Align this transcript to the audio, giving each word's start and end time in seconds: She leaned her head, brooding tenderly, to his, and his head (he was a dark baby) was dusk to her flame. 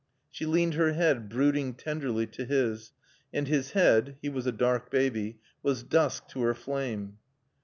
She 0.31 0.47
leaned 0.47 0.73
her 0.73 0.93
head, 0.93 1.29
brooding 1.29 1.75
tenderly, 1.75 2.25
to 2.25 2.43
his, 2.43 2.91
and 3.31 3.47
his 3.47 3.73
head 3.73 4.15
(he 4.19 4.29
was 4.29 4.47
a 4.47 4.51
dark 4.51 4.89
baby) 4.89 5.37
was 5.61 5.83
dusk 5.83 6.27
to 6.29 6.41
her 6.41 6.55
flame. 6.55 7.19